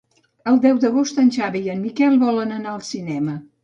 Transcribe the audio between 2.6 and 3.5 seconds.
anar al cinema.